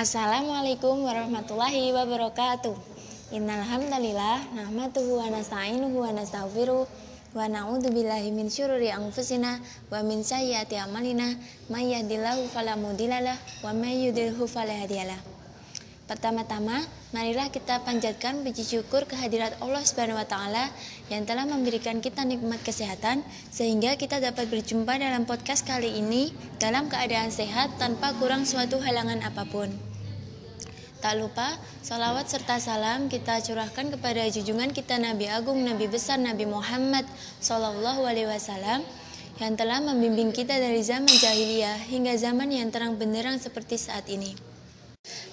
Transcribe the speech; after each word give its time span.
Assalamualaikum 0.00 1.04
warahmatullahi 1.04 1.92
wabarakatuh. 1.92 2.72
Innal 3.36 3.60
hamdalillah 3.60 4.48
nahmaduhu 4.56 5.20
wa 5.20 5.28
nasta'inuhu 5.28 5.92
wa 5.92 6.08
nastaghfiruh 6.16 6.88
wa 7.36 7.44
na'udzu 7.44 7.92
billahi 7.92 8.32
min 8.32 8.48
syururi 8.48 8.88
anfusina 8.88 9.60
wa 9.92 10.00
min 10.00 10.24
sayyiati 10.24 10.80
a'malina 10.80 11.36
may 11.68 11.92
yahdihillahu 11.92 12.48
fala 12.48 12.80
mudhillalah 12.80 13.36
wa 13.60 13.76
may 13.76 14.08
yudhlilhu 14.08 14.48
fala 14.48 14.72
hadiyalah. 14.72 15.20
Pertama-tama, 16.08 16.80
marilah 17.12 17.52
kita 17.52 17.84
panjatkan 17.84 18.40
puji 18.40 18.64
syukur 18.64 19.04
kehadirat 19.04 19.60
Allah 19.60 19.84
Subhanahu 19.84 20.16
wa 20.16 20.24
taala 20.24 20.72
yang 21.12 21.28
telah 21.28 21.44
memberikan 21.44 22.00
kita 22.00 22.24
nikmat 22.24 22.64
kesehatan 22.64 23.20
sehingga 23.52 24.00
kita 24.00 24.16
dapat 24.16 24.48
berjumpa 24.48 24.96
dalam 24.96 25.28
podcast 25.28 25.68
kali 25.68 26.00
ini 26.00 26.32
dalam 26.56 26.88
keadaan 26.88 27.28
sehat 27.28 27.76
tanpa 27.76 28.16
kurang 28.16 28.48
suatu 28.48 28.80
halangan 28.80 29.20
apa 29.20 29.44
pun. 29.44 29.89
Tak 31.00 31.16
lupa, 31.16 31.56
salawat 31.80 32.28
serta 32.28 32.60
salam 32.60 33.08
kita 33.08 33.40
curahkan 33.40 33.88
kepada 33.88 34.20
junjungan 34.28 34.68
kita 34.68 35.00
Nabi 35.00 35.32
Agung 35.32 35.64
Nabi 35.64 35.88
besar 35.88 36.20
Nabi 36.20 36.44
Muhammad 36.44 37.08
Sallallahu 37.40 38.04
Alaihi 38.04 38.28
Wasallam 38.28 38.84
yang 39.40 39.56
telah 39.56 39.80
membimbing 39.80 40.28
kita 40.28 40.60
dari 40.60 40.84
zaman 40.84 41.08
jahiliyah 41.08 41.88
hingga 41.88 42.12
zaman 42.20 42.52
yang 42.52 42.68
terang 42.68 43.00
benderang 43.00 43.40
seperti 43.40 43.80
saat 43.80 44.12
ini. 44.12 44.36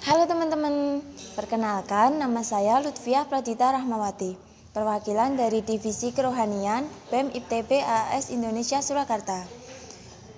Halo 0.07 0.23
teman-teman, 0.23 1.03
perkenalkan 1.35 2.15
nama 2.15 2.39
saya 2.47 2.79
Lutfiah 2.79 3.27
Pradita 3.27 3.67
Rahmawati, 3.75 4.39
perwakilan 4.71 5.35
dari 5.35 5.67
Divisi 5.67 6.15
Kerohanian 6.15 6.87
BEM 7.11 7.35
IPTP 7.35 7.83
AS 7.83 8.31
Indonesia 8.31 8.79
Surakarta. 8.79 9.43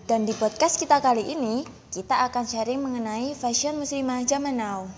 Dan 0.09 0.25
di 0.25 0.33
podcast 0.33 0.81
kita 0.81 0.97
kali 1.05 1.21
ini, 1.21 1.61
kita 1.93 2.25
akan 2.33 2.49
sharing 2.49 2.81
mengenai 2.81 3.37
fashion 3.37 3.77
muslimah 3.77 4.25
zaman 4.25 4.57
now. 4.57 4.89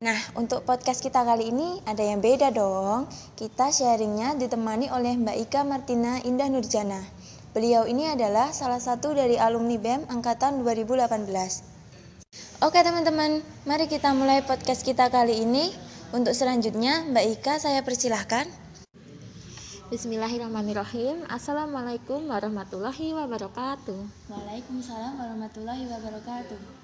Nah, 0.00 0.16
untuk 0.32 0.64
podcast 0.64 1.04
kita 1.04 1.20
kali 1.28 1.52
ini 1.52 1.76
ada 1.84 2.00
yang 2.00 2.24
beda 2.24 2.48
dong. 2.56 3.04
Kita 3.36 3.68
sharingnya 3.68 4.32
ditemani 4.32 4.88
oleh 4.88 5.12
Mbak 5.12 5.36
Ika 5.44 5.60
Martina 5.60 6.16
Indah 6.24 6.48
Nurjana. 6.48 7.04
Beliau 7.52 7.84
ini 7.84 8.08
adalah 8.08 8.48
salah 8.48 8.80
satu 8.80 9.12
dari 9.12 9.36
alumni 9.36 9.76
BEM 9.76 10.08
angkatan 10.08 10.64
2018. 10.64 12.64
Oke 12.64 12.80
teman-teman, 12.80 13.44
mari 13.68 13.92
kita 13.92 14.16
mulai 14.16 14.40
podcast 14.40 14.88
kita 14.88 15.12
kali 15.12 15.44
ini. 15.44 15.68
Untuk 16.16 16.32
selanjutnya, 16.32 17.04
Mbak 17.04 17.24
Ika 17.36 17.60
saya 17.60 17.84
persilahkan. 17.84 18.48
Bismillahirrahmanirrahim 19.92 21.28
Assalamualaikum 21.28 22.30
warahmatullahi 22.30 23.10
wabarakatuh 23.10 24.30
Waalaikumsalam 24.30 25.18
warahmatullahi 25.18 25.90
wabarakatuh 25.90 26.79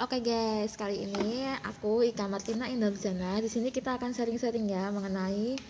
Oke 0.00 0.24
guys, 0.24 0.80
kali 0.80 1.04
ini 1.04 1.44
aku 1.60 2.00
Ika 2.00 2.24
Martina 2.24 2.64
Indah 2.64 2.88
Di 3.36 3.52
sini 3.52 3.68
kita 3.68 4.00
akan 4.00 4.16
sharing-sharing 4.16 4.64
ya 4.72 4.88
mengenai 4.88 5.60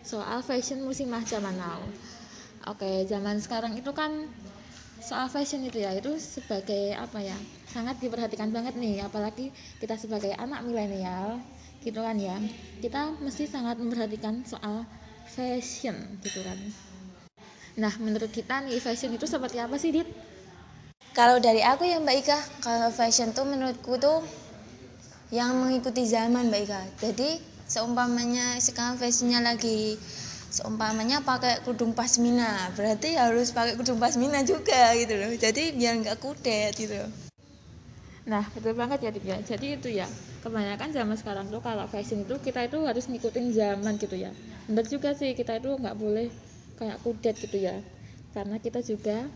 soal 0.00 0.40
fashion 0.40 0.80
musim 0.80 1.12
zaman 1.28 1.60
now. 1.60 1.84
Oke, 2.72 3.04
zaman 3.04 3.36
sekarang 3.36 3.76
itu 3.76 3.92
kan 3.92 4.32
soal 5.04 5.28
fashion 5.28 5.60
itu 5.60 5.84
ya 5.84 5.92
itu 5.92 6.08
sebagai 6.16 6.96
apa 6.96 7.20
ya 7.20 7.36
sangat 7.68 8.00
diperhatikan 8.00 8.48
banget 8.48 8.80
nih. 8.80 9.04
Apalagi 9.04 9.52
kita 9.76 10.00
sebagai 10.00 10.32
anak 10.40 10.64
milenial 10.64 11.36
gitu 11.84 12.00
kan 12.00 12.16
ya 12.16 12.40
kita 12.80 13.12
mesti 13.20 13.44
sangat 13.44 13.76
memperhatikan 13.76 14.40
soal 14.48 14.88
fashion 15.28 16.16
gitu 16.24 16.40
kan. 16.40 16.56
Nah 17.76 17.92
menurut 18.00 18.32
kita 18.32 18.64
nih 18.64 18.80
fashion 18.80 19.12
itu 19.12 19.28
seperti 19.28 19.60
apa 19.60 19.76
sih 19.76 19.92
dit 19.92 20.08
kalau 21.16 21.40
dari 21.40 21.64
aku 21.64 21.88
ya 21.88 21.96
Mbak 21.96 22.16
Ika 22.20 22.38
kalau 22.60 22.92
fashion 22.92 23.32
tuh 23.32 23.48
menurutku 23.48 23.96
tuh 23.96 24.20
yang 25.32 25.56
mengikuti 25.56 26.04
zaman 26.04 26.52
Mbak 26.52 26.60
Ika. 26.68 26.82
Jadi 27.00 27.40
seumpamanya 27.64 28.60
sekarang 28.60 29.00
fashionnya 29.00 29.40
lagi 29.40 29.96
seumpamanya 30.52 31.24
pakai 31.24 31.64
kerudung 31.64 31.96
pasmina. 31.96 32.68
Berarti 32.76 33.16
harus 33.16 33.56
pakai 33.56 33.80
kerudung 33.80 33.96
pasmina 33.96 34.44
juga 34.44 34.92
gitu 34.92 35.16
loh. 35.16 35.32
Jadi 35.32 35.72
biar 35.72 36.04
nggak 36.04 36.20
kudet 36.20 36.76
gitu 36.76 37.00
nah 38.26 38.42
betul 38.50 38.74
banget 38.74 39.06
ya 39.06 39.10
ya 39.22 39.38
jadi 39.38 39.78
itu 39.78 39.86
ya 39.86 40.10
kebanyakan 40.42 40.90
zaman 40.90 41.14
sekarang 41.14 41.46
tuh 41.46 41.62
kalau 41.62 41.86
fashion 41.86 42.26
itu 42.26 42.34
kita 42.42 42.66
itu 42.66 42.82
harus 42.82 43.06
ngikutin 43.06 43.54
zaman 43.54 43.94
gitu 44.02 44.18
ya. 44.18 44.34
Benar 44.66 44.82
juga 44.90 45.14
sih 45.14 45.30
kita 45.38 45.62
itu 45.62 45.70
nggak 45.78 45.94
boleh 45.94 46.26
kayak 46.74 46.98
kudet 47.06 47.38
gitu 47.38 47.54
ya. 47.62 47.78
Karena 48.34 48.58
kita 48.58 48.82
juga 48.82 49.30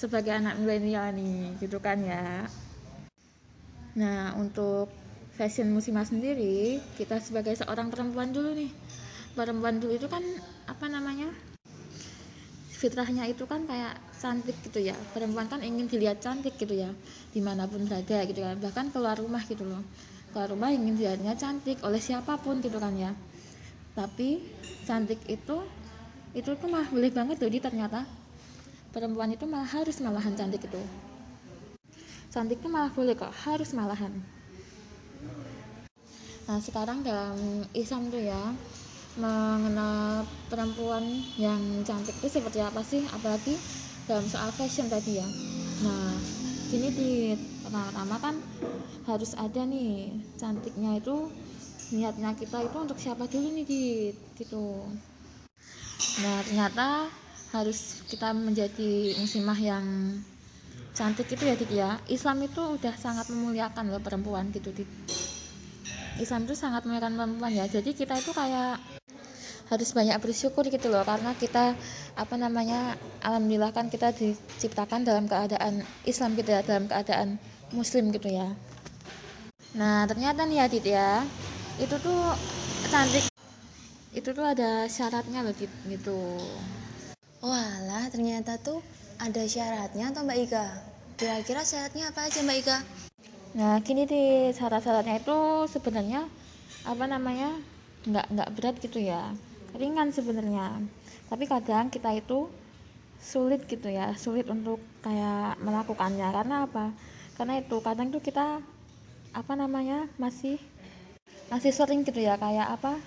sebagai 0.00 0.32
anak 0.32 0.56
milenial 0.56 1.12
nih 1.12 1.60
gitu 1.60 1.76
kan 1.76 2.00
ya. 2.00 2.48
Nah 4.00 4.32
untuk 4.40 4.88
fashion 5.36 5.68
musimah 5.68 6.08
sendiri 6.08 6.80
kita 6.96 7.20
sebagai 7.20 7.52
seorang 7.60 7.92
perempuan 7.92 8.32
dulu 8.32 8.56
nih. 8.56 8.72
Perempuan 9.36 9.76
dulu 9.76 10.00
itu 10.00 10.08
kan 10.08 10.24
apa 10.64 10.88
namanya 10.88 11.28
fitrahnya 12.80 13.28
itu 13.28 13.44
kan 13.44 13.68
kayak 13.68 14.00
cantik 14.16 14.56
gitu 14.64 14.80
ya. 14.80 14.96
Perempuan 15.12 15.52
kan 15.52 15.60
ingin 15.60 15.84
dilihat 15.84 16.24
cantik 16.24 16.56
gitu 16.56 16.80
ya 16.80 16.88
di 17.36 17.44
mana 17.44 17.68
pun 17.68 17.84
berada 17.84 18.24
gitu 18.24 18.40
kan. 18.40 18.56
Bahkan 18.56 18.96
keluar 18.96 19.20
rumah 19.20 19.44
gitu 19.44 19.68
loh. 19.68 19.84
Keluar 20.32 20.48
rumah 20.48 20.72
ingin 20.72 20.96
dilihatnya 20.96 21.36
cantik 21.36 21.84
oleh 21.84 22.00
siapa 22.00 22.40
pun 22.40 22.64
gitu 22.64 22.80
kan 22.80 22.96
ya. 22.96 23.12
Tapi 23.92 24.40
cantik 24.88 25.20
itu 25.28 25.60
itu 26.32 26.50
tuh 26.56 26.68
mah 26.72 26.88
boleh 26.88 27.12
banget 27.12 27.36
loh 27.42 27.52
di 27.52 27.60
ternyata 27.60 28.06
perempuan 28.90 29.30
itu 29.34 29.46
malah 29.46 29.66
harus 29.66 30.02
malahan 30.02 30.34
cantik 30.34 30.66
itu. 30.66 30.82
Cantik 32.30 32.62
itu 32.62 32.68
malah 32.70 32.90
boleh 32.94 33.14
kok 33.18 33.34
harus 33.46 33.74
malahan. 33.74 34.12
Nah 36.46 36.58
sekarang 36.58 37.06
dalam 37.06 37.62
Islam 37.74 38.10
tuh 38.10 38.22
ya 38.22 38.54
mengenal 39.18 40.26
perempuan 40.50 41.02
yang 41.38 41.58
cantik 41.86 42.14
itu 42.18 42.28
seperti 42.30 42.58
apa 42.62 42.82
sih? 42.82 43.02
Apalagi 43.10 43.54
dalam 44.06 44.26
soal 44.26 44.50
fashion 44.54 44.90
tadi 44.90 45.18
ya. 45.18 45.26
Nah 45.86 46.18
sini 46.70 46.90
di 46.94 47.10
pertama-tama 47.62 48.18
kan 48.18 48.34
harus 49.06 49.34
ada 49.34 49.66
nih 49.66 50.14
cantiknya 50.38 50.98
itu 50.98 51.30
niatnya 51.90 52.30
kita 52.38 52.62
itu 52.62 52.76
untuk 52.78 52.98
siapa 52.98 53.26
dulu 53.26 53.50
nih 53.50 53.66
di 53.66 53.82
gitu. 54.38 54.86
Nah 56.22 56.36
ternyata 56.46 57.10
harus 57.50 58.06
kita 58.06 58.30
menjadi 58.30 59.14
muslimah 59.18 59.58
yang 59.58 59.84
cantik 60.94 61.26
itu 61.34 61.42
ya 61.46 61.54
Dik 61.58 61.72
ya. 61.74 61.90
Islam 62.06 62.46
itu 62.46 62.62
udah 62.62 62.94
sangat 62.94 63.26
memuliakan 63.30 63.90
loh 63.90 64.02
perempuan 64.02 64.54
gitu 64.54 64.70
Dik. 64.70 64.86
Islam 66.22 66.46
itu 66.46 66.54
sangat 66.54 66.86
memuliakan 66.86 67.18
perempuan 67.18 67.52
ya. 67.54 67.66
Jadi 67.66 67.90
kita 67.96 68.14
itu 68.18 68.30
kayak 68.30 68.78
harus 69.70 69.90
banyak 69.94 70.18
bersyukur 70.18 70.66
gitu 70.66 70.90
loh 70.90 71.06
karena 71.06 71.30
kita 71.38 71.78
apa 72.18 72.34
namanya 72.34 72.98
alhamdulillah 73.22 73.70
kan 73.70 73.86
kita 73.86 74.10
diciptakan 74.10 75.06
dalam 75.06 75.30
keadaan 75.30 75.86
Islam 76.02 76.34
gitu 76.34 76.50
ya 76.50 76.60
dalam 76.66 76.90
keadaan 76.90 77.38
Muslim 77.70 78.10
gitu 78.10 78.34
ya. 78.34 78.50
Nah 79.78 80.10
ternyata 80.10 80.42
nih 80.42 80.66
Adit 80.66 80.84
ya 80.90 81.22
itu 81.78 81.94
tuh 82.02 82.34
cantik. 82.90 83.26
Itu 84.10 84.34
tuh 84.34 84.42
ada 84.42 84.90
syaratnya 84.90 85.46
loh 85.46 85.54
gitu 85.54 86.18
walah 87.40 88.04
ternyata 88.12 88.60
tuh 88.60 88.84
ada 89.16 89.42
syaratnya 89.48 90.12
atau 90.12 90.24
Mbak 90.24 90.38
Ika? 90.48 90.66
Kira-kira 91.16 91.64
syaratnya 91.64 92.12
apa 92.12 92.28
aja 92.28 92.40
Mbak 92.44 92.58
Ika? 92.64 92.78
Nah 93.56 93.80
gini 93.80 94.04
di 94.04 94.52
syarat-syaratnya 94.52 95.20
itu 95.20 95.36
sebenarnya 95.68 96.28
apa 96.84 97.04
namanya 97.08 97.56
nggak 98.04 98.26
nggak 98.32 98.50
berat 98.56 98.76
gitu 98.80 99.00
ya. 99.00 99.32
Ringan 99.72 100.12
sebenarnya. 100.12 100.84
Tapi 101.32 101.44
kadang 101.48 101.88
kita 101.88 102.12
itu 102.12 102.48
sulit 103.20 103.68
gitu 103.68 103.88
ya 103.92 104.16
sulit 104.16 104.48
untuk 104.48 104.80
kayak 105.00 105.56
melakukannya. 105.60 106.28
Karena 106.32 106.68
apa? 106.68 106.92
Karena 107.36 107.60
itu 107.60 107.76
kadang 107.80 108.12
tuh 108.12 108.20
kita 108.20 108.60
apa 109.30 109.52
namanya 109.56 110.10
masih 110.20 110.60
masih 111.48 111.72
sering 111.72 112.02
gitu 112.04 112.20
ya 112.22 112.34
kayak 112.38 112.78
apa 112.78 112.98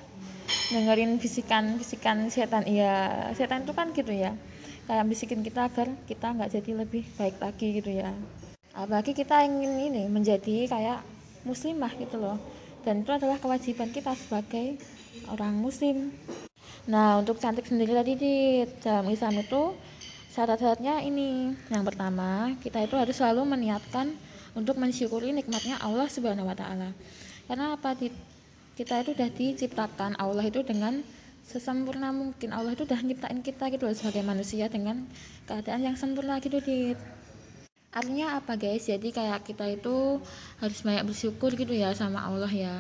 dengerin 0.72 1.20
bisikan 1.20 1.76
bisikan 1.76 2.32
setan 2.32 2.64
iya 2.64 3.28
setan 3.36 3.68
itu 3.68 3.74
kan 3.76 3.92
gitu 3.92 4.14
ya 4.14 4.38
kayak 4.88 5.06
bisikin 5.08 5.42
kita 5.44 5.68
agar 5.68 5.92
kita 6.08 6.28
nggak 6.32 6.52
jadi 6.60 6.72
lebih 6.86 7.04
baik 7.20 7.40
lagi 7.42 7.68
gitu 7.82 7.92
ya 7.92 8.12
apalagi 8.72 9.12
kita 9.12 9.44
ingin 9.44 9.92
ini 9.92 10.04
menjadi 10.08 10.72
kayak 10.72 11.00
muslimah 11.44 11.92
gitu 12.00 12.20
loh 12.22 12.40
dan 12.88 13.04
itu 13.04 13.12
adalah 13.12 13.40
kewajiban 13.40 13.92
kita 13.92 14.16
sebagai 14.16 14.80
orang 15.32 15.56
muslim 15.56 16.12
Nah, 16.84 17.24
untuk 17.24 17.40
cantik 17.40 17.64
sendiri 17.64 17.96
tadi 17.96 18.14
di 18.20 18.36
dalam 18.84 19.08
Islam 19.08 19.40
itu 19.40 19.72
syarat-syaratnya 20.36 21.00
ini. 21.08 21.56
Yang 21.72 21.84
pertama, 21.94 22.52
kita 22.60 22.84
itu 22.84 23.00
harus 23.00 23.16
selalu 23.16 23.48
meniatkan 23.48 24.12
untuk 24.52 24.76
mensyukuri 24.76 25.32
nikmatnya 25.32 25.80
Allah 25.80 26.12
Subhanahu 26.12 26.44
wa 26.44 26.58
taala. 26.58 26.92
Karena 27.48 27.80
apa? 27.80 27.96
Di, 27.96 28.12
kita 28.74 29.06
itu 29.06 29.14
sudah 29.14 29.30
diciptakan 29.30 30.18
Allah 30.18 30.46
itu 30.50 30.66
dengan 30.66 31.06
sesempurna 31.46 32.10
mungkin. 32.10 32.56
Allah 32.56 32.74
itu 32.74 32.88
sudah 32.88 33.02
nyiptain 33.04 33.40
kita 33.46 33.70
gitu 33.70 33.86
loh 33.86 33.96
sebagai 33.96 34.24
manusia 34.26 34.66
dengan 34.72 35.06
keadaan 35.46 35.86
yang 35.86 35.96
sempurna 36.00 36.40
gitu 36.42 36.58
di 36.64 36.98
artinya 37.94 38.42
apa 38.42 38.58
guys? 38.58 38.90
Jadi 38.90 39.14
kayak 39.14 39.46
kita 39.46 39.70
itu 39.78 40.18
harus 40.58 40.80
banyak 40.82 41.06
bersyukur 41.06 41.54
gitu 41.54 41.76
ya 41.76 41.94
sama 41.94 42.26
Allah 42.26 42.50
ya. 42.50 42.76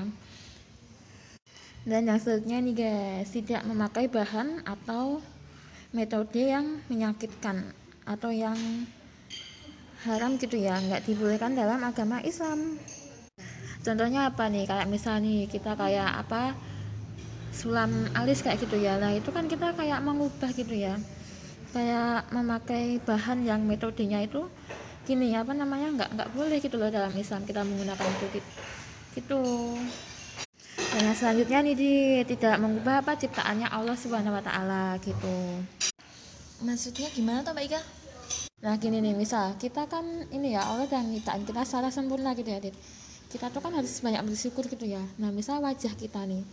Dan 1.84 2.07
yang 2.07 2.18
selanjutnya 2.18 2.57
nih 2.63 2.75
guys 2.75 3.30
tidak 3.30 3.62
memakai 3.68 4.10
bahan 4.10 4.63
atau 4.66 5.22
metode 5.94 6.42
yang 6.42 6.81
menyakitkan 6.90 7.69
atau 8.07 8.34
yang 8.34 8.57
haram 10.07 10.42
gitu 10.42 10.57
ya. 10.57 10.80
Nggak 10.80 11.06
dibolehkan 11.06 11.54
dalam 11.54 11.84
agama 11.86 12.24
Islam 12.25 12.81
contohnya 13.83 14.31
apa 14.31 14.47
nih? 14.47 14.63
Kayak 14.65 14.88
misalnya 14.88 15.27
nih 15.27 15.39
kita 15.51 15.75
kayak 15.75 16.25
apa 16.25 16.56
sulam 17.53 18.09
alis 18.18 18.41
kayak 18.41 18.63
gitu 18.63 18.80
ya. 18.80 18.97
Lah 18.97 19.12
itu 19.13 19.30
kan 19.30 19.45
kita 19.45 19.75
kayak 19.75 20.01
mengubah 20.01 20.50
gitu 20.56 20.74
ya. 20.74 20.95
Kayak 21.75 22.31
memakai 22.31 22.97
bahan 23.03 23.45
yang 23.45 23.62
metodenya 23.68 24.24
itu 24.24 24.47
gini 25.03 25.35
apa 25.35 25.51
namanya 25.51 25.91
nggak 26.00 26.09
nggak 26.15 26.30
boleh 26.31 26.57
gitu 26.63 26.80
loh 26.80 26.88
dalam 26.88 27.12
Islam 27.12 27.44
kita 27.44 27.62
menggunakan 27.62 28.07
itu 28.07 28.39
gitu. 29.19 29.44
Dan 30.94 31.09
yang 31.09 31.18
selanjutnya 31.18 31.59
nih 31.65 31.75
di 31.75 31.94
tidak 32.33 32.62
mengubah 32.62 33.01
apa 33.03 33.18
ciptaannya 33.18 33.68
Allah 33.69 33.97
Subhanahu 33.97 34.38
Wa 34.38 34.44
Taala 34.45 34.83
gitu. 35.01 35.35
Maksudnya 36.63 37.09
gimana 37.12 37.44
tuh 37.44 37.51
Mbak 37.51 37.65
Ika? 37.68 37.81
Nah 38.63 38.80
gini 38.80 39.03
nih 39.03 39.12
misal 39.12 39.59
kita 39.59 39.91
kan 39.91 40.06
ini 40.31 40.56
ya 40.56 40.63
Allah 40.63 40.88
dan 40.88 41.12
nyiptain 41.12 41.44
kita 41.44 41.68
secara 41.68 41.91
sempurna 41.91 42.31
gitu 42.31 42.47
ya 42.47 42.63
Dit 42.63 42.71
kita 43.33 43.50
tuh 43.50 43.65
kan 43.65 43.74
harus 43.74 43.97
banyak 44.06 44.21
bersyukur 44.21 44.69
gitu 44.69 44.85
ya. 44.85 45.01
Nah 45.18 45.33
misal 45.33 45.57
wajah 45.57 45.97
kita 45.97 46.21
nih. 46.30 46.45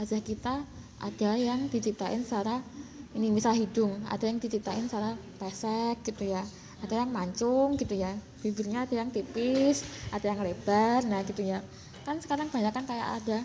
Wajah 0.00 0.24
kita 0.24 0.64
ada 0.96 1.30
yang 1.36 1.68
diciptain 1.68 2.24
secara 2.24 2.64
ini 3.12 3.28
misal 3.28 3.52
hidung 3.52 4.00
ada 4.08 4.24
yang 4.24 4.40
diciptain 4.40 4.88
secara 4.88 5.12
pesek 5.36 6.00
gitu 6.08 6.32
ya. 6.32 6.40
Ada 6.80 7.04
yang 7.04 7.12
mancung 7.12 7.76
gitu 7.76 7.92
ya. 7.92 8.16
Bibirnya 8.40 8.88
ada 8.88 8.94
yang 8.96 9.12
tipis 9.12 9.84
ada 10.08 10.32
yang 10.32 10.40
lebar 10.40 11.04
nah 11.04 11.20
gitu 11.20 11.44
ya. 11.44 11.60
Kan 12.08 12.16
sekarang 12.24 12.48
banyak 12.48 12.72
kan 12.72 12.88
kayak 12.88 13.08
ada 13.20 13.38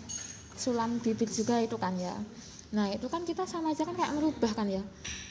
sulam 0.56 0.96
bibir 1.04 1.28
juga 1.28 1.60
itu 1.60 1.76
kan 1.76 1.92
ya. 2.00 2.16
Nah 2.72 2.88
itu 2.88 3.04
kan 3.12 3.28
kita 3.28 3.44
sama 3.44 3.76
aja 3.76 3.84
kan 3.84 3.92
kayak 3.92 4.16
merubah 4.16 4.52
kan 4.56 4.64
ya. 4.64 4.80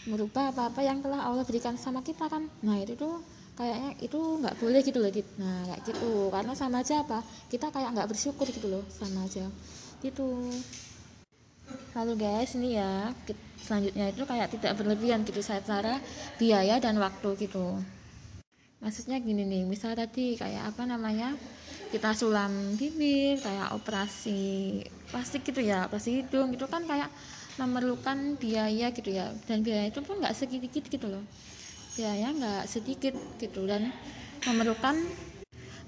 Merubah 0.05 0.53
apa-apa 0.53 0.85
yang 0.85 1.01
telah 1.01 1.25
Allah 1.25 1.41
berikan 1.41 1.73
sama 1.73 2.05
kita 2.05 2.29
kan. 2.29 2.45
Nah 2.61 2.77
itu 2.77 2.93
tuh 2.93 3.17
kayaknya 3.57 3.91
itu 4.05 4.19
nggak 4.21 4.55
boleh 4.61 4.79
gitu 4.85 5.01
loh 5.01 5.09
dit. 5.09 5.25
Nah 5.41 5.65
kayak 5.73 5.81
gitu. 5.89 6.29
Karena 6.29 6.53
sama 6.53 6.85
aja 6.85 7.01
apa 7.01 7.25
kita 7.49 7.73
kayak 7.73 7.97
nggak 7.97 8.09
bersyukur 8.13 8.45
gitu 8.47 8.69
loh 8.69 8.85
sama 8.93 9.25
aja. 9.25 9.49
Gitu. 9.99 10.29
Lalu 11.97 12.13
guys. 12.21 12.53
Ini 12.53 12.69
ya 12.77 12.91
selanjutnya 13.65 14.13
itu 14.13 14.23
kayak 14.23 14.53
tidak 14.53 14.77
berlebihan 14.77 15.25
gitu 15.25 15.41
secara 15.41 15.97
biaya 16.37 16.77
dan 16.77 17.01
waktu 17.01 17.33
gitu. 17.49 17.81
Maksudnya 18.77 19.17
gini 19.17 19.41
nih 19.41 19.65
misal 19.65 19.97
tadi 19.97 20.37
kayak 20.37 20.77
apa 20.77 20.85
namanya 20.85 21.33
kita 21.89 22.13
sulam 22.13 22.77
bibir 22.77 23.41
kayak 23.41 23.73
operasi 23.73 24.83
plastik 25.09 25.49
gitu 25.49 25.65
ya 25.65 25.89
operasi 25.89 26.21
hidung 26.21 26.53
gitu 26.53 26.69
kan 26.69 26.85
kayak 26.85 27.09
memerlukan 27.57 28.37
biaya 28.37 28.93
gitu 28.93 29.09
ya. 29.09 29.33
Dan 29.49 29.65
biaya 29.65 29.89
itu 29.89 29.97
pun 30.05 30.21
nggak 30.21 30.37
sedikit 30.37 30.85
gitu 30.85 31.09
loh 31.09 31.25
biaya 31.97 32.29
nggak 32.29 32.63
sedikit 32.69 33.17
gitu 33.41 33.65
dan 33.65 33.89
memerlukan 34.45 34.95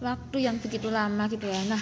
waktu 0.02 0.38
yang 0.50 0.58
begitu 0.58 0.90
lama 0.90 1.30
gitu 1.30 1.46
ya. 1.46 1.62
Nah 1.70 1.82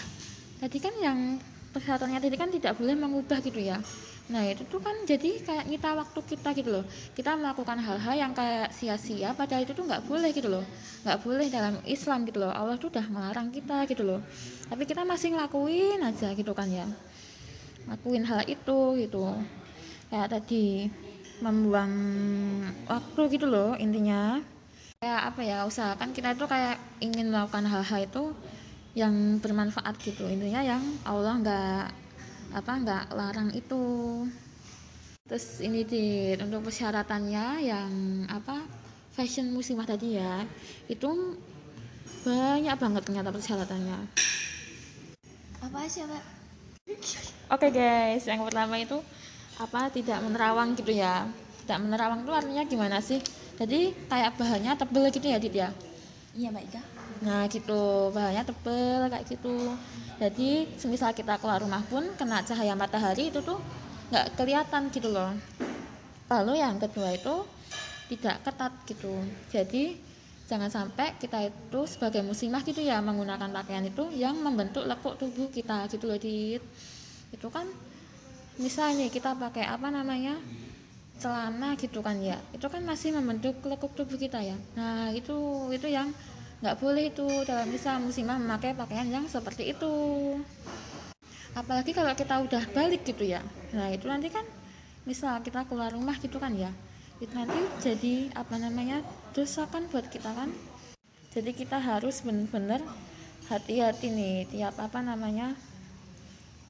tadi 0.59 0.77
kan 0.83 0.91
yang 0.99 1.39
persyaratannya 1.71 2.19
tadi 2.19 2.35
kan 2.35 2.51
tidak 2.51 2.75
boleh 2.75 2.93
mengubah 2.99 3.39
gitu 3.39 3.63
ya. 3.63 3.79
Nah 4.27 4.43
itu 4.43 4.67
tuh 4.67 4.83
kan 4.83 4.91
jadi 5.07 5.39
kayak 5.39 5.71
nyita 5.71 5.95
waktu 5.95 6.19
kita 6.27 6.51
gitu 6.59 6.69
loh. 6.75 6.83
Kita 7.15 7.39
melakukan 7.39 7.79
hal-hal 7.79 8.15
yang 8.19 8.35
kayak 8.35 8.75
sia-sia 8.75 9.31
Padahal 9.31 9.63
itu 9.63 9.71
tuh 9.71 9.87
nggak 9.87 10.03
boleh 10.03 10.35
gitu 10.35 10.51
loh. 10.51 10.65
Nggak 11.07 11.17
boleh 11.23 11.47
dalam 11.47 11.79
Islam 11.87 12.27
gitu 12.27 12.43
loh. 12.43 12.51
Allah 12.51 12.75
tuh 12.75 12.91
udah 12.91 13.07
melarang 13.07 13.47
kita 13.55 13.87
gitu 13.87 14.03
loh. 14.03 14.19
Tapi 14.67 14.83
kita 14.83 15.07
masih 15.07 15.31
ngelakuin 15.37 16.03
aja 16.03 16.35
gitu 16.35 16.51
kan 16.51 16.67
ya. 16.67 16.83
Lakuin 17.87 18.27
hal 18.27 18.43
itu 18.43 18.79
gitu. 18.99 19.23
Kayak 20.11 20.27
tadi 20.35 20.91
membuang 21.41 21.91
waktu 22.89 23.21
gitu 23.37 23.45
loh 23.45 23.77
intinya. 23.77 24.41
Kayak 24.97 25.21
apa 25.29 25.41
ya 25.45 25.57
usahakan 25.69 26.09
kita 26.09 26.33
itu 26.33 26.45
kayak 26.49 26.81
ingin 27.03 27.29
melakukan 27.29 27.69
hal-hal 27.69 27.99
itu 28.01 28.23
yang 28.97 29.37
bermanfaat 29.37 29.93
gitu. 30.01 30.25
Intinya 30.25 30.65
yang 30.65 30.81
Allah 31.05 31.37
nggak 31.37 31.83
apa 32.57 32.71
nggak 32.81 33.03
larang 33.13 33.49
itu. 33.53 33.85
Terus 35.27 35.59
ini 35.61 35.83
di 35.83 36.33
untuk 36.39 36.65
persyaratannya 36.65 37.45
yang 37.61 37.91
apa 38.31 38.63
fashion 39.13 39.51
muslimah 39.51 39.85
tadi 39.85 40.17
ya 40.17 40.45
itu 40.87 41.35
banyak 42.25 42.75
banget 42.79 43.01
ternyata 43.05 43.29
persyaratannya. 43.29 43.99
Apa 45.61 45.77
aja 45.83 46.01
mbak? 46.07 46.23
Oke 47.51 47.67
guys 47.69 48.23
yang 48.25 48.41
pertama 48.41 48.79
itu 48.79 48.97
apa 49.57 49.89
tidak 49.89 50.21
menerawang 50.21 50.77
gitu 50.77 50.93
ya. 50.93 51.25
Tidak 51.65 51.77
menerawang 51.81 52.23
itu 52.23 52.31
artinya 52.31 52.63
gimana 52.63 52.97
sih? 53.01 53.19
Jadi 53.57 53.91
kayak 54.05 54.37
bahannya 54.37 54.77
tebel 54.77 55.09
gitu 55.09 55.27
ya 55.27 55.37
Dit 55.41 55.57
ya? 55.57 55.69
Iya 56.37 56.53
mbak 56.53 56.63
Ika. 56.69 56.81
Nah 57.25 57.43
gitu. 57.49 58.13
Bahannya 58.13 58.45
tebel 58.45 59.01
kayak 59.09 59.25
gitu. 59.25 59.73
Jadi 60.17 60.69
semisal 60.77 61.13
kita 61.13 61.41
keluar 61.41 61.61
rumah 61.61 61.81
pun 61.85 62.05
kena 62.17 62.45
cahaya 62.45 62.77
matahari 62.77 63.33
itu 63.33 63.41
tuh 63.41 63.57
nggak 64.13 64.37
kelihatan 64.37 64.93
gitu 64.93 65.09
loh. 65.09 65.33
Lalu 66.29 66.61
yang 66.61 66.77
kedua 66.77 67.17
itu 67.17 67.45
tidak 68.13 68.45
ketat 68.45 68.73
gitu. 68.87 69.13
Jadi 69.49 69.97
jangan 70.47 70.71
sampai 70.71 71.19
kita 71.19 71.43
itu 71.43 71.79
sebagai 71.89 72.23
muslimah 72.23 72.63
gitu 72.63 72.79
ya 72.79 73.03
menggunakan 73.03 73.51
pakaian 73.51 73.83
itu 73.83 74.07
yang 74.15 74.39
membentuk 74.39 74.87
lekuk 74.87 75.19
tubuh 75.19 75.51
kita 75.51 75.89
gitu 75.91 76.07
loh 76.07 76.15
dit. 76.15 76.63
Itu 77.33 77.51
kan 77.51 77.67
misalnya 78.57 79.07
kita 79.09 79.33
pakai 79.37 79.65
apa 79.65 79.87
namanya? 79.89 80.37
Celana 81.17 81.73
gitu 81.81 82.05
kan 82.05 82.21
ya. 82.21 82.37
Itu 82.53 82.69
kan 82.69 82.85
masih 82.85 83.13
membentuk 83.17 83.57
lekuk 83.65 83.97
tubuh 83.97 84.21
kita 84.21 84.37
ya. 84.37 84.53
Nah 84.77 85.09
itu 85.13 85.33
itu 85.73 85.87
yang 85.89 86.13
nggak 86.61 86.77
boleh 86.77 87.09
itu. 87.09 87.25
Dalam 87.45 87.69
bisa 87.73 87.97
muslimah 87.97 88.37
memakai 88.37 88.77
pakaian 88.77 89.09
yang 89.09 89.25
seperti 89.25 89.73
itu. 89.73 89.93
Apalagi 91.57 91.89
kalau 91.89 92.13
kita 92.13 92.37
udah 92.37 92.63
balik 92.69 93.01
gitu 93.01 93.25
ya. 93.25 93.41
Nah 93.73 93.89
itu 93.89 94.05
nanti 94.05 94.29
kan 94.29 94.45
misal 95.09 95.41
kita 95.41 95.65
keluar 95.65 95.89
rumah 95.89 96.13
gitu 96.21 96.37
kan 96.37 96.53
ya. 96.53 96.69
Itu 97.17 97.33
nanti 97.33 97.57
jadi 97.81 98.29
apa 98.37 98.61
namanya? 98.61 99.01
Dosa 99.33 99.65
kan 99.65 99.89
buat 99.89 100.05
kita 100.13 100.29
kan. 100.37 100.53
Jadi 101.33 101.53
kita 101.57 101.81
harus 101.81 102.21
benar-benar 102.21 102.81
hati-hati 103.49 104.11
nih 104.11 104.37
tiap 104.51 104.75
apa 104.77 104.99
namanya 104.99 105.55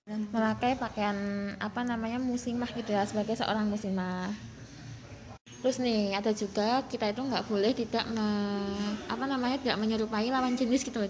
memakai 0.08 0.80
pakaian 0.80 1.16
apa 1.60 1.84
namanya 1.84 2.16
muslimah 2.16 2.72
gitu 2.72 2.96
ya 2.96 3.04
sebagai 3.04 3.36
seorang 3.36 3.68
muslimah 3.68 4.32
terus 5.60 5.84
nih 5.84 6.16
ada 6.16 6.32
juga 6.32 6.80
kita 6.88 7.12
itu 7.12 7.20
nggak 7.20 7.44
boleh 7.50 7.76
tidak 7.76 8.08
me, 8.16 8.24
apa 9.12 9.26
namanya 9.28 9.60
tidak 9.60 9.78
menyerupai 9.84 10.32
lawan 10.32 10.56
jenis 10.56 10.88
gitu 10.88 10.96
loh 10.96 11.10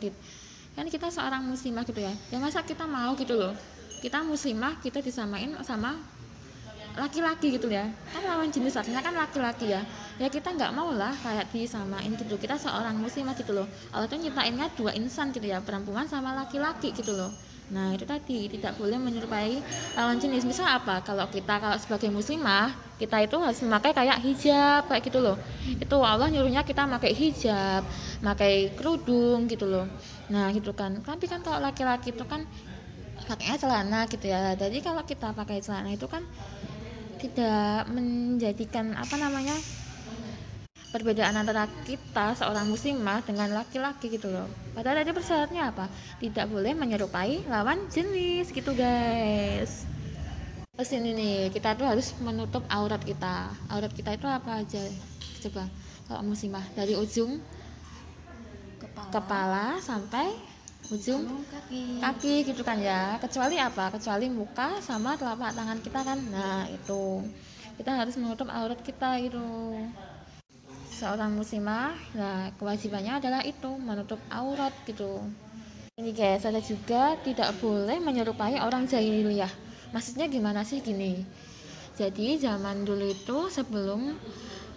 kan 0.77 0.85
kita 0.85 1.09
seorang 1.09 1.41
muslimah 1.41 1.81
gitu 1.89 2.05
ya. 2.05 2.13
Ya 2.29 2.37
masa 2.37 2.61
kita 2.61 2.85
mau 2.85 3.17
gitu 3.17 3.33
loh. 3.33 3.49
Kita 3.97 4.21
muslimah 4.21 4.77
kita 4.77 5.01
disamain 5.01 5.49
sama 5.65 5.97
laki-laki 6.93 7.57
gitu 7.57 7.65
ya. 7.65 7.89
Kan 8.13 8.21
lawan 8.21 8.53
jenis 8.53 8.77
artinya 8.77 9.01
kan 9.01 9.17
laki-laki 9.17 9.73
ya. 9.73 9.81
Ya 10.21 10.29
kita 10.29 10.53
nggak 10.53 10.77
mau 10.77 10.93
lah 10.93 11.09
kayak 11.25 11.49
disamain 11.49 12.13
gitu. 12.13 12.37
Kita 12.37 12.61
seorang 12.61 12.93
muslimah 12.93 13.33
gitu 13.33 13.57
loh. 13.57 13.65
Allah 13.89 14.05
tuh 14.05 14.21
nyiptainnya 14.21 14.69
dua 14.77 14.93
insan 14.93 15.33
gitu 15.33 15.49
ya 15.49 15.57
perempuan 15.65 16.05
sama 16.05 16.37
laki-laki 16.37 16.93
gitu 16.93 17.17
loh 17.17 17.33
Nah 17.67 17.91
itu 17.91 18.07
tadi 18.07 18.47
tidak 18.47 18.79
boleh 18.79 18.95
menyerupai 18.95 19.59
lawan 20.00 20.15
jenis. 20.15 20.47
Misal 20.47 20.67
apa? 20.71 21.03
Kalau 21.03 21.27
kita 21.27 21.59
kalau 21.59 21.75
sebagai 21.75 22.07
muslimah 22.07 22.71
kita 22.95 23.27
itu 23.27 23.36
harus 23.38 23.59
memakai 23.62 23.91
kayak 23.91 24.17
hijab 24.24 24.88
kayak 24.88 25.03
gitu 25.03 25.19
loh. 25.19 25.36
Itu 25.77 26.00
Allah 26.00 26.31
nyuruhnya 26.31 26.63
kita 26.63 26.88
pakai 26.88 27.12
hijab, 27.12 27.83
pakai 28.24 28.71
kerudung 28.74 29.51
gitu 29.51 29.67
loh. 29.67 29.86
Nah 30.31 30.47
gitu 30.55 30.71
kan. 30.71 30.95
Tapi 31.03 31.27
kan 31.27 31.43
kalau 31.43 31.59
laki-laki 31.59 32.15
itu 32.15 32.24
kan 32.24 32.47
pakainya 33.27 33.59
celana 33.59 34.07
gitu 34.07 34.25
ya. 34.31 34.55
Jadi 34.55 34.79
kalau 34.79 35.03
kita 35.03 35.36
pakai 35.36 35.59
celana 35.59 35.91
itu 35.91 36.07
kan 36.07 36.24
tidak 37.17 37.89
menjadikan 37.89 38.93
apa 38.93 39.17
namanya 39.17 39.57
perbedaan 40.97 41.37
antara 41.37 41.69
kita 41.85 42.33
seorang 42.33 42.65
muslimah 42.65 43.21
dengan 43.21 43.53
laki-laki 43.53 44.09
gitu 44.09 44.33
loh. 44.33 44.49
Padahal 44.73 45.05
tadi 45.05 45.13
persyaratnya 45.13 45.69
apa? 45.69 45.85
Tidak 46.17 46.49
boleh 46.49 46.73
menyerupai 46.73 47.45
lawan 47.45 47.85
jenis 47.93 48.49
gitu 48.49 48.73
guys. 48.73 49.85
Terus 50.73 50.89
ini 50.97 51.13
nih 51.13 51.37
kita 51.53 51.77
tuh 51.77 51.85
harus 51.85 52.17
menutup 52.17 52.65
aurat 52.73 52.97
kita. 53.05 53.53
Aurat 53.69 53.93
kita 53.93 54.17
itu 54.17 54.25
apa 54.25 54.65
aja? 54.65 54.81
Coba 55.45 55.69
kalau 56.09 56.25
muslimah 56.25 56.65
dari 56.73 56.97
ujung 56.97 57.37
kepala, 58.81 59.09
kepala 59.13 59.65
sampai 59.77 60.33
ujung 60.89 61.45
kaki. 61.45 62.01
kaki 62.01 62.33
gitu 62.49 62.65
kan 62.65 62.81
ya. 62.81 63.21
Kecuali 63.21 63.61
apa? 63.61 63.93
Kecuali 63.93 64.33
muka 64.33 64.81
sama 64.81 65.13
telapak 65.13 65.53
tangan 65.53 65.77
kita 65.77 66.01
kan. 66.01 66.17
Nah 66.33 66.65
itu. 66.73 67.21
Kita 67.77 67.93
harus 67.93 68.17
menutup 68.17 68.49
aurat 68.49 68.81
kita 68.81 69.21
gitu 69.21 69.45
seorang 70.97 71.37
muslimah 71.37 71.93
nah 72.17 72.49
kewajibannya 72.57 73.21
adalah 73.21 73.45
itu 73.45 73.69
menutup 73.77 74.17
aurat 74.33 74.73
gitu. 74.89 75.21
Ini 75.97 76.13
guys 76.13 76.45
ada 76.45 76.57
juga 76.57 77.13
tidak 77.21 77.53
boleh 77.61 78.01
menyerupai 78.01 78.57
orang 78.57 78.89
jahiliyah. 78.89 79.49
Maksudnya 79.93 80.25
gimana 80.25 80.65
sih 80.65 80.81
gini? 80.81 81.21
Jadi 81.97 82.41
zaman 82.41 82.85
dulu 82.85 83.13
itu 83.13 83.49
sebelum 83.53 84.17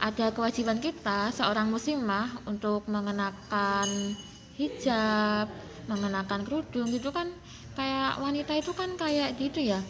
ada 0.01 0.33
kewajiban 0.33 0.81
kita 0.81 1.29
seorang 1.33 1.69
muslimah 1.69 2.45
untuk 2.49 2.89
mengenakan 2.89 4.17
hijab 4.57 5.49
mengenakan 5.89 6.45
kerudung 6.45 6.89
gitu 6.89 7.13
kan 7.13 7.29
kayak 7.77 8.21
wanita 8.21 8.57
itu 8.57 8.73
kan 8.73 8.97
kayak 8.97 9.37
gitu 9.37 9.61
ya. 9.61 9.81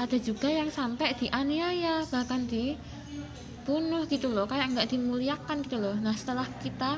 Ada 0.00 0.16
juga 0.20 0.48
yang 0.48 0.72
sampai 0.72 1.12
dianiaya 1.16 2.08
bahkan 2.08 2.48
dibunuh 3.68 4.08
gitu 4.08 4.32
loh 4.32 4.48
kayak 4.48 4.72
nggak 4.72 4.88
dimuliakan 4.88 5.60
gitu 5.60 5.76
loh. 5.76 5.92
Nah 6.00 6.16
setelah 6.16 6.48
kita 6.64 6.96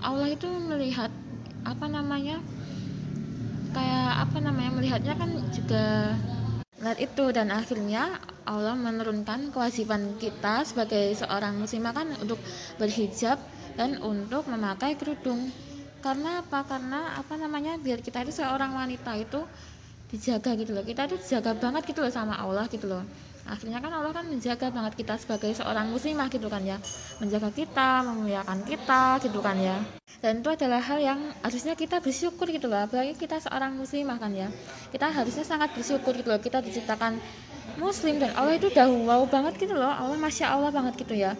Allah 0.00 0.32
itu 0.32 0.48
melihat 0.48 1.12
apa 1.60 1.84
namanya 1.92 2.40
kayak 3.76 4.24
apa 4.24 4.40
namanya 4.40 4.80
melihatnya 4.80 5.12
kan 5.12 5.28
juga 5.52 6.16
melihat 6.80 7.04
itu. 7.04 7.24
Dan 7.36 7.52
akhirnya 7.52 8.16
Allah 8.48 8.72
menurunkan 8.72 9.52
kewajiban 9.52 10.16
kita 10.16 10.64
sebagai 10.64 11.20
seorang 11.20 11.60
muslimah 11.60 11.92
kan 11.92 12.16
untuk 12.16 12.40
berhijab 12.80 13.36
dan 13.76 14.00
untuk 14.00 14.48
memakai 14.48 14.96
kerudung. 14.96 15.52
Karena 16.00 16.40
apa? 16.40 16.64
Karena 16.64 17.12
apa 17.20 17.36
namanya 17.36 17.76
biar 17.76 18.00
kita 18.00 18.24
itu 18.24 18.40
seorang 18.40 18.72
wanita 18.72 19.20
itu 19.20 19.44
dijaga 20.08 20.56
gitu 20.56 20.72
loh. 20.72 20.80
Kita 20.80 21.04
itu 21.12 21.20
dijaga 21.20 21.52
banget 21.60 21.92
gitu 21.92 22.00
loh 22.00 22.08
sama 22.08 22.40
Allah 22.40 22.64
gitu 22.72 22.88
loh 22.88 23.04
akhirnya 23.44 23.78
kan 23.80 23.92
Allah 23.92 24.12
kan 24.16 24.24
menjaga 24.24 24.72
banget 24.72 25.04
kita 25.04 25.14
sebagai 25.20 25.52
seorang 25.52 25.92
muslimah 25.92 26.32
gitu 26.32 26.48
kan 26.48 26.64
ya. 26.64 26.80
Menjaga 27.20 27.52
kita 27.52 28.00
memuliakan 28.04 28.64
kita 28.64 29.20
gitu 29.20 29.38
kan 29.44 29.56
ya. 29.60 29.76
Dan 30.24 30.40
itu 30.40 30.48
adalah 30.48 30.80
hal 30.80 30.98
yang 31.00 31.20
harusnya 31.44 31.76
kita 31.76 32.00
bersyukur 32.00 32.48
gitu 32.48 32.72
loh. 32.72 32.88
Apalagi 32.88 33.12
kita 33.16 33.36
seorang 33.40 33.76
muslimah 33.76 34.16
kan 34.16 34.32
ya. 34.32 34.48
Kita 34.88 35.12
harusnya 35.12 35.44
sangat 35.44 35.76
bersyukur 35.76 36.16
gitu 36.16 36.32
loh. 36.32 36.40
Kita 36.40 36.64
diciptakan 36.64 37.20
muslim 37.76 38.16
dan 38.16 38.32
Allah 38.32 38.56
itu 38.56 38.72
udah 38.72 38.86
wow 38.88 39.22
banget 39.28 39.60
gitu 39.60 39.76
loh. 39.76 39.92
Allah 39.92 40.16
masya 40.16 40.48
Allah 40.48 40.72
banget 40.72 41.04
gitu 41.04 41.12
ya. 41.12 41.36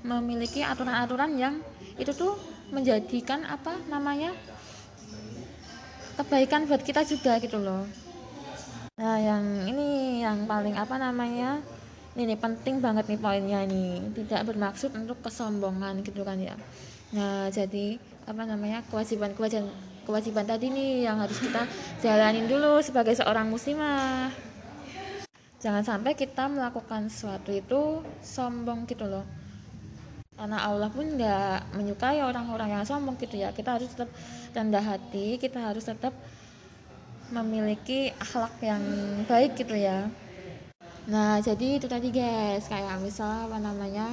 Memiliki 0.00 0.64
aturan-aturan 0.64 1.36
yang 1.36 1.60
itu 2.00 2.10
tuh 2.16 2.40
menjadikan 2.72 3.44
apa 3.44 3.76
namanya 3.86 4.32
kebaikan 6.14 6.66
buat 6.70 6.82
kita 6.82 7.02
juga 7.02 7.38
gitu 7.42 7.58
loh 7.58 8.03
nah 8.94 9.18
yang 9.18 9.66
ini 9.66 10.22
yang 10.22 10.46
paling 10.46 10.78
apa 10.78 10.94
namanya 11.02 11.58
ini 12.14 12.30
nih 12.30 12.38
penting 12.38 12.78
banget 12.78 13.10
nih 13.10 13.18
poinnya 13.18 13.66
ini. 13.66 13.98
Tidak 14.14 14.46
bermaksud 14.46 14.94
untuk 14.94 15.18
kesombongan 15.18 16.06
gitu 16.06 16.22
kan 16.22 16.38
ya. 16.38 16.54
Nah 17.10 17.50
jadi 17.50 17.98
apa 18.30 18.42
namanya 18.46 18.86
kewajiban 18.86 19.34
kewajiban 19.34 19.66
kewajiban 20.06 20.46
tadi 20.46 20.70
nih 20.70 21.10
yang 21.10 21.18
harus 21.18 21.42
kita 21.42 21.66
jalanin 22.06 22.46
dulu 22.46 22.78
sebagai 22.86 23.18
seorang 23.18 23.50
muslimah. 23.50 24.30
Jangan 25.58 25.82
sampai 25.82 26.14
kita 26.14 26.46
melakukan 26.46 27.10
sesuatu 27.10 27.50
itu 27.50 28.06
sombong 28.22 28.86
gitu 28.86 29.10
loh. 29.10 29.26
Karena 30.38 30.70
Allah 30.70 30.90
pun 30.94 31.18
nggak 31.18 31.74
menyukai 31.74 32.22
orang-orang 32.22 32.78
yang 32.78 32.86
sombong 32.86 33.18
gitu 33.18 33.42
ya. 33.42 33.50
Kita 33.50 33.74
harus 33.74 33.90
tetap 33.90 34.10
rendah 34.54 34.86
hati 34.86 35.34
kita 35.42 35.58
harus 35.58 35.82
tetap 35.82 36.14
memiliki 37.32 38.12
akhlak 38.20 38.60
yang 38.60 38.82
baik 39.24 39.56
gitu 39.56 39.72
ya. 39.78 40.10
Nah 41.08 41.40
jadi 41.40 41.80
itu 41.80 41.86
tadi 41.88 42.08
guys. 42.12 42.68
Kayak 42.68 43.00
misal 43.00 43.48
apa 43.48 43.60
namanya 43.60 44.08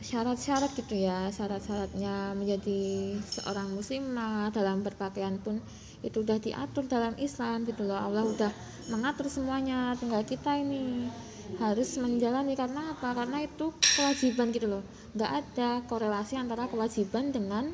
syarat-syarat 0.00 0.72
gitu 0.76 0.94
ya. 0.96 1.28
Syarat-syaratnya 1.28 2.36
menjadi 2.36 3.16
seorang 3.20 3.72
muslimah 3.74 4.52
dalam 4.52 4.84
berpakaian 4.84 5.36
pun 5.40 5.60
itu 5.98 6.22
udah 6.22 6.38
diatur 6.38 6.86
dalam 6.86 7.16
Islam 7.18 7.66
gitu 7.66 7.84
loh. 7.84 7.98
Allah 7.98 8.24
udah 8.24 8.52
mengatur 8.92 9.26
semuanya. 9.26 9.96
Tinggal 9.98 10.22
kita 10.24 10.56
ini 10.60 11.08
harus 11.56 11.96
menjalani 11.96 12.52
karena 12.52 12.92
apa? 12.92 13.16
Karena 13.16 13.40
itu 13.40 13.72
kewajiban 13.80 14.52
gitu 14.52 14.68
loh. 14.68 14.84
Nggak 15.16 15.32
ada 15.32 15.70
korelasi 15.88 16.36
antara 16.36 16.68
kewajiban 16.68 17.32
dengan 17.32 17.72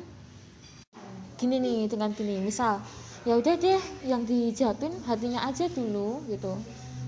gini 1.35 1.59
nih 1.59 1.91
dengan 1.91 2.15
gini. 2.15 2.39
Misal 2.39 2.79
ya 3.25 3.33
udah 3.41 3.57
deh 3.57 3.81
yang 4.05 4.21
dijatuhin 4.21 5.01
hatinya 5.09 5.49
aja 5.49 5.65
dulu 5.67 6.21
gitu. 6.29 6.53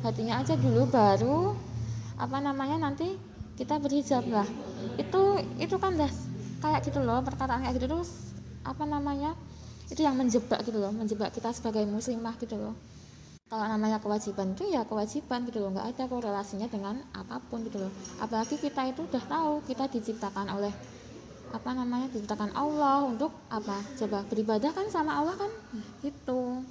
Hatinya 0.02 0.42
aja 0.42 0.58
dulu 0.58 0.90
baru 0.90 1.54
apa 2.18 2.42
namanya 2.42 2.90
nanti 2.90 3.14
kita 3.58 3.78
berhijab 3.78 4.26
lah 4.30 4.46
itu 4.98 5.22
itu 5.62 5.76
kan 5.78 5.94
dah 5.94 6.10
kayak 6.62 6.82
gitu 6.86 7.02
loh 7.06 7.22
perkataan 7.22 7.62
kayak 7.66 7.78
gitu 7.78 7.86
terus 7.90 8.34
apa 8.66 8.86
namanya 8.86 9.38
itu 9.94 10.02
yang 10.02 10.18
menjebak 10.18 10.66
gitu 10.66 10.82
loh 10.82 10.90
menjebak 10.90 11.30
kita 11.34 11.54
sebagai 11.54 11.86
muslimah 11.86 12.34
gitu 12.42 12.58
loh. 12.58 12.74
Kalau 13.48 13.64
namanya 13.64 14.04
kewajiban 14.04 14.58
itu 14.58 14.68
ya 14.76 14.84
kewajiban 14.84 15.48
gitu 15.48 15.64
loh 15.64 15.72
nggak 15.72 15.96
ada 15.96 16.04
korelasinya 16.12 16.68
dengan 16.68 17.00
apa 17.16 17.40
pun 17.48 17.64
gitu 17.64 17.80
loh. 17.80 17.92
Apalagi 18.20 18.60
kita 18.60 18.90
itu 18.90 19.06
udah 19.06 19.24
tahu 19.24 19.64
kita 19.70 19.88
diciptakan 19.88 20.52
oleh 20.52 20.74
apa 21.54 21.70
namanya 21.76 22.08
diciptakan 22.12 22.52
Allah 22.56 23.08
untuk 23.08 23.32
apa? 23.48 23.80
Coba 23.96 24.24
beribadah 24.28 24.72
kan 24.74 24.88
sama 24.92 25.20
Allah 25.20 25.36
kan? 25.36 25.52
Gitu. 26.04 26.64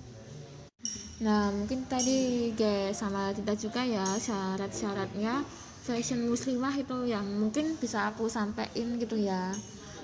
Nah 1.24 1.48
mungkin 1.48 1.88
tadi 1.88 2.52
guys 2.52 3.00
sama 3.00 3.32
kita 3.32 3.56
juga 3.56 3.80
ya 3.80 4.04
syarat-syaratnya 4.04 5.40
fashion 5.86 6.28
muslimah 6.28 6.76
itu 6.76 7.08
yang 7.08 7.24
mungkin 7.24 7.78
bisa 7.80 8.12
aku 8.12 8.28
sampaikan 8.28 9.00
gitu 9.00 9.16
ya. 9.16 9.54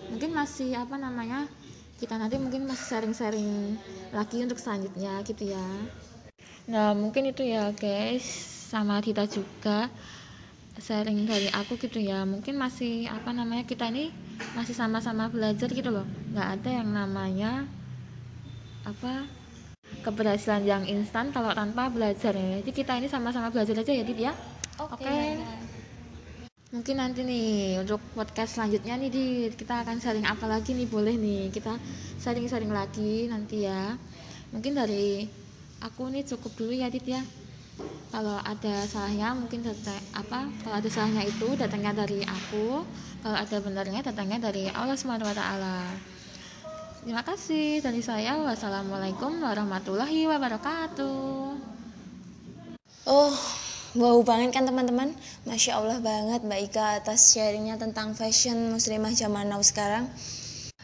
Mungkin 0.08 0.32
masih 0.32 0.72
apa 0.72 0.96
namanya 0.96 1.44
kita 2.00 2.16
nanti 2.16 2.40
mungkin 2.40 2.66
masih 2.66 2.86
sharing-sharing 2.96 3.76
lagi 4.10 4.42
untuk 4.42 4.56
selanjutnya 4.56 5.20
gitu 5.22 5.52
ya. 5.52 5.66
Nah 6.70 6.96
mungkin 6.96 7.28
itu 7.28 7.44
ya 7.44 7.70
guys 7.76 8.24
sama 8.72 9.04
kita 9.04 9.28
juga 9.28 9.92
sharing 10.80 11.28
dari 11.28 11.52
aku 11.52 11.76
gitu 11.76 12.00
ya. 12.00 12.24
Mungkin 12.24 12.56
masih 12.56 13.04
apa 13.12 13.36
namanya 13.36 13.68
kita 13.68 13.92
ini 13.92 14.08
masih 14.52 14.74
sama-sama 14.76 15.30
belajar 15.30 15.68
gitu 15.70 15.90
loh. 15.90 16.06
Nggak 16.34 16.48
ada 16.60 16.70
yang 16.70 16.88
namanya 16.90 17.50
apa 18.82 19.26
keberhasilan 20.02 20.62
yang 20.64 20.82
instan 20.88 21.30
kalau 21.30 21.54
tanpa 21.54 21.92
belajar 21.92 22.34
ya. 22.34 22.60
Jadi 22.60 22.70
kita 22.72 22.98
ini 22.98 23.06
sama-sama 23.06 23.52
belajar 23.52 23.76
aja 23.78 23.92
ya 23.92 24.04
Dit 24.04 24.18
ya? 24.18 24.32
Oke 24.80 25.04
okay. 25.04 25.36
okay. 25.36 25.60
mungkin 26.72 26.96
nanti 26.96 27.20
nih 27.20 27.84
untuk 27.84 28.00
podcast 28.16 28.56
selanjutnya 28.56 28.96
nih 28.96 29.10
Dit 29.12 29.52
kita 29.60 29.84
akan 29.84 30.00
sharing 30.00 30.26
apa 30.26 30.48
lagi 30.48 30.72
nih? 30.72 30.88
Boleh 30.88 31.14
nih 31.14 31.52
kita 31.52 31.76
sharing-sharing 32.18 32.72
lagi 32.72 33.28
nanti 33.28 33.68
ya. 33.68 33.94
Mungkin 34.50 34.72
dari 34.74 35.28
aku 35.84 36.08
nih 36.08 36.24
cukup 36.26 36.52
dulu 36.56 36.72
ya 36.72 36.88
Dit 36.88 37.06
ya 37.06 37.22
kalau 38.12 38.36
ada 38.44 38.84
salahnya 38.84 39.32
mungkin 39.32 39.64
datang 39.64 39.96
apa 40.12 40.44
kalau 40.60 40.76
ada 40.76 40.88
salahnya 40.92 41.24
itu 41.24 41.56
datangnya 41.56 41.96
dari 42.04 42.20
aku. 42.28 42.84
Kalau 43.24 43.38
ada 43.38 43.56
benarnya 43.62 44.04
datangnya 44.04 44.36
dari 44.36 44.68
Allah 44.68 44.98
Subhanahu 44.98 45.30
wa 45.30 45.36
taala. 45.36 45.88
Terima 47.02 47.24
kasih 47.24 47.80
dari 47.80 48.04
saya. 48.04 48.36
Wassalamualaikum 48.44 49.40
warahmatullahi 49.40 50.28
wabarakatuh. 50.28 51.56
Oh 53.08 53.34
wow 53.96 54.18
banget 54.20 54.60
kan 54.60 54.68
teman-teman? 54.68 55.16
Masya 55.48 55.80
Allah 55.80 55.98
banget 56.04 56.44
Mbak 56.44 56.60
Ika 56.68 56.86
atas 57.00 57.32
sharingnya 57.32 57.80
tentang 57.80 58.12
fashion 58.12 58.76
muslimah 58.76 59.16
zaman 59.16 59.48
now 59.48 59.64
sekarang. 59.64 60.04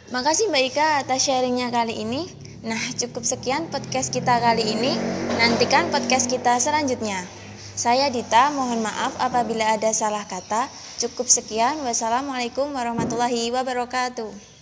Makasih 0.09 0.49
Mbak 0.49 0.65
Ika 0.73 0.87
atas 1.05 1.29
sharingnya 1.29 1.69
kali 1.69 1.93
ini 2.09 2.48
Nah, 2.69 2.85
cukup 3.01 3.25
sekian 3.25 3.73
podcast 3.73 4.13
kita 4.13 4.45
kali 4.45 4.61
ini. 4.61 4.93
Nantikan 5.41 5.89
podcast 5.89 6.29
kita 6.29 6.61
selanjutnya. 6.61 7.25
Saya 7.57 8.13
Dita, 8.13 8.53
mohon 8.53 8.85
maaf 8.85 9.17
apabila 9.25 9.73
ada 9.73 9.89
salah 9.97 10.29
kata. 10.29 10.69
Cukup 11.01 11.33
sekian. 11.33 11.81
Wassalamualaikum 11.81 12.69
warahmatullahi 12.77 13.49
wabarakatuh. 13.57 14.58